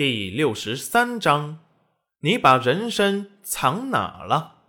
[0.00, 1.58] 第六十三章，
[2.20, 4.62] 你把人参藏哪了？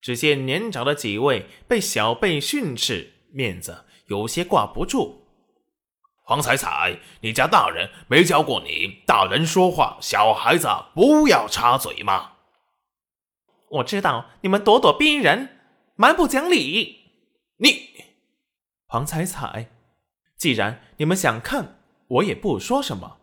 [0.00, 5.28] 只见年长的几位被小辈训斥，面子有些挂不住。
[6.24, 12.32] 黄彩彩，你家大人没教过你，大人说话，小孩子不要插嘴吗？
[13.68, 15.60] 我知道你们咄咄逼人，
[15.94, 17.12] 蛮不讲理。
[17.58, 17.90] 你，
[18.88, 19.70] 黄彩彩，
[20.36, 21.78] 既然你们想看，
[22.08, 23.18] 我也不说什么。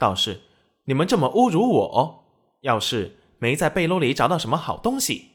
[0.00, 0.40] 倒是
[0.86, 2.24] 你们这么侮辱我，
[2.62, 5.32] 要是没在背篓里找到什么好东西，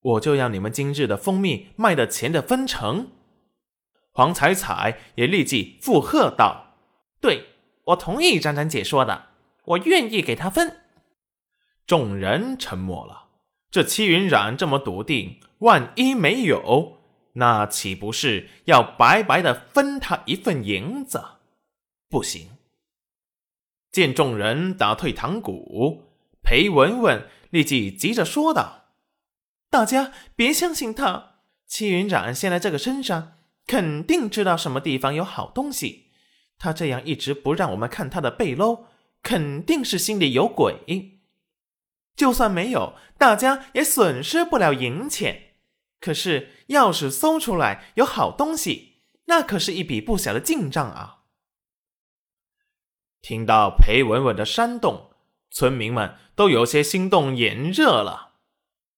[0.00, 3.08] 我就要你们今日的蜂蜜卖的钱的分成。
[4.12, 6.78] 黄彩彩也立即附和道
[7.20, 7.44] ：“对，
[7.84, 9.26] 我同意张张姐说的，
[9.66, 10.78] 我愿意给他分。”
[11.86, 13.24] 众人沉默了。
[13.70, 16.96] 这戚云染这么笃定，万一没有，
[17.34, 21.22] 那岂不是要白白的分他一份银子？
[22.08, 22.55] 不行。
[23.96, 26.02] 见众人打退堂鼓，
[26.42, 28.90] 裴文文立即急着说道
[29.72, 36.08] ：“大家别相信他，戚云染现在这个身上肯定知道什么地方有好东西。
[36.58, 38.84] 他这样一直不让我们看他的背篓，
[39.22, 41.16] 肯定是心里有鬼。
[42.14, 45.54] 就算没有，大家也损失不了银钱。
[45.98, 51.14] 可是要是搜出来有好东西，那可是一笔不小的进账啊！”
[53.28, 55.10] 听到裴文文的煽动，
[55.50, 58.34] 村民们都有些心动眼热了。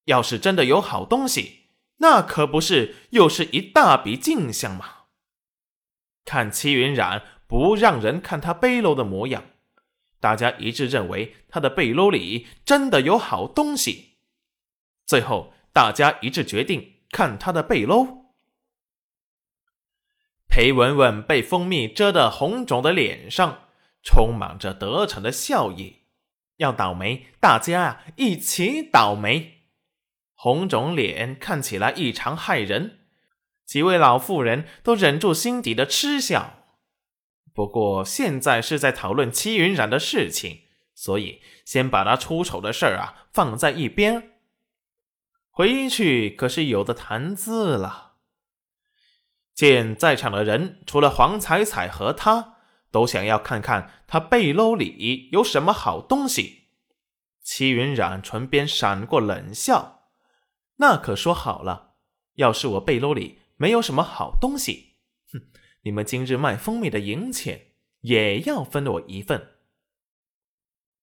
[0.04, 5.04] 要是真的有好东西，那可不是又是一大笔进项吗？
[6.26, 9.44] 看戚云染不让人看他背篓的模样，
[10.20, 14.18] 大家一致认为他的背篓里真的有好东西。
[15.06, 18.26] 最后，大家一致决定看他的背篓。
[20.50, 23.64] 裴文文被蜂蜜遮得红肿的脸上。
[24.10, 26.04] 充满着得逞的笑意，
[26.56, 29.64] 要倒霉，大家啊一起倒霉。
[30.34, 33.00] 红肿脸看起来异常骇人，
[33.66, 36.64] 几位老妇人都忍住心底的嗤笑。
[37.52, 40.62] 不过现在是在讨论戚云染的事情，
[40.94, 44.30] 所以先把他出丑的事儿啊放在一边。
[45.50, 48.14] 回去可是有的谈资了。
[49.54, 52.54] 见在场的人除了黄彩彩和他。
[52.90, 56.68] 都想要看看他背篓里有什么好东西。
[57.42, 60.10] 戚云染唇边闪过冷笑
[60.76, 61.94] ：“那可说好了，
[62.34, 64.96] 要是我背篓里没有什么好东西，
[65.32, 65.40] 哼，
[65.82, 67.72] 你们今日卖蜂蜜的银钱
[68.02, 69.54] 也要分我一份。”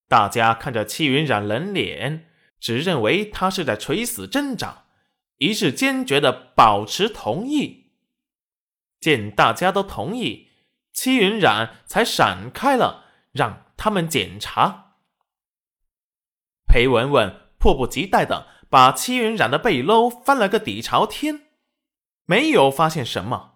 [0.07, 2.29] 大家看着戚云染冷脸，
[2.59, 4.85] 只认为他是在垂死挣扎，
[5.38, 7.94] 一致坚决的保持同意。
[9.00, 10.50] 见大家都同意。
[10.95, 14.95] 戚云染才闪开了，让他们检查。
[16.66, 21.41] 裴文文迫不及待的把戚云染的背篓翻了个底朝天，
[22.25, 23.56] 没有发现什么，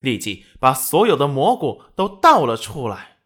[0.00, 3.18] 立即把所有的蘑菇都倒了出来。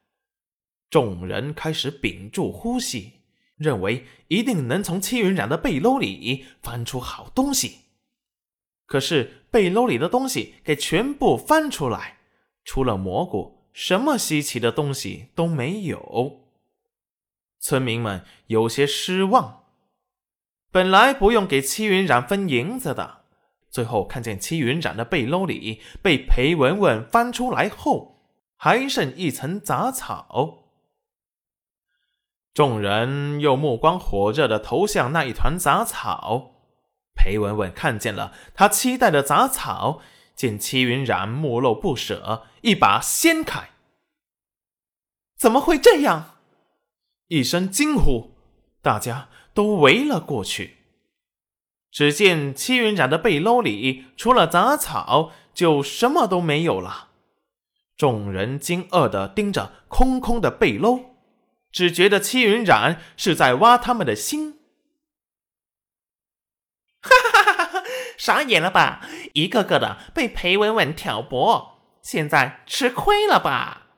[0.91, 3.23] 众人开始屏住呼吸，
[3.57, 7.83] 认为一定能从戚云染的背篓里翻出好东西。
[8.87, 12.16] 可是背篓里的东西给全部翻出来。
[12.67, 16.41] 除了蘑菇，什么稀奇的东西都没有。
[17.61, 19.63] 村民们有些失望。
[20.73, 23.23] 本来不用给戚云染分银子的，
[23.71, 28.21] 最后看见戚云染的背篓里被裴文文翻出来后，
[28.57, 30.65] 还剩一层杂草。
[32.53, 36.53] 众人又目光火热的投向那一团杂草。
[37.15, 40.03] 裴文文看见了他期待的杂草。
[40.37, 43.71] 见戚云染目露不舍，一把掀开。
[45.37, 46.37] 怎么会这样？
[47.29, 48.33] 一声惊呼，
[48.83, 50.77] 大家都围了过去。
[51.91, 57.09] 只见戚云染的背篓里除了杂草，就什么都没有了。
[57.97, 61.07] 众人惊愕的盯着空空的背篓，
[61.73, 64.61] 只觉得戚云染是在挖他们的心。
[68.17, 69.07] 傻眼了吧？
[69.35, 73.89] 一个个的被裴文文挑拨，现在吃亏了吧？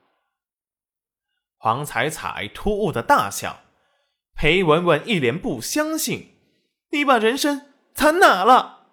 [1.57, 3.61] 黄彩彩突兀的大笑，
[4.35, 6.37] 裴文文一脸不相信
[6.93, 8.87] ：“你把人参藏哪了？”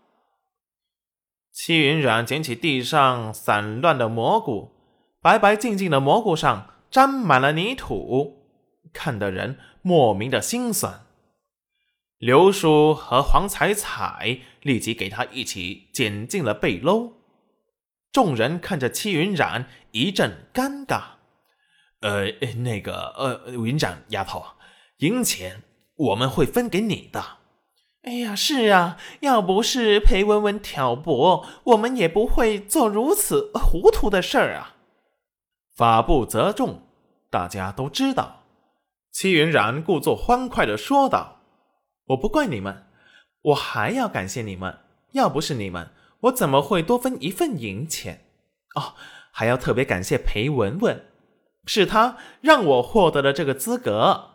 [1.54, 4.76] 戚云染捡起地上散乱的蘑菇，
[5.22, 8.50] 白白净净的蘑菇上沾满了泥土，
[8.92, 11.05] 看得人莫名的心酸。
[12.26, 17.12] 刘叔和黄彩彩立即给他一起捡进了背篓。
[18.12, 21.02] 众人看着戚云染，一阵尴尬。
[22.02, 22.32] 呃，
[22.64, 24.44] 那个，呃，云长丫头，
[24.98, 25.62] 银钱
[25.96, 27.24] 我们会分给你的。
[28.02, 34.74] 哎呀，是啊，要不是裴文文挑拨，我们也不会做如此糊涂的事儿啊。
[35.76, 36.82] 法不责众，
[37.30, 38.42] 大家都知道。
[39.12, 41.35] 戚云染故作欢快的说道
[42.08, 42.86] ：“我不怪你们，
[43.42, 44.80] 我还要感谢你们。
[45.14, 45.90] 要不是你们，
[46.22, 48.26] 我怎么会多分一份银钱？
[48.76, 48.94] 哦，
[49.32, 51.06] 还要特别感谢裴文文，
[51.66, 54.32] 是他让我获得了这个资格。”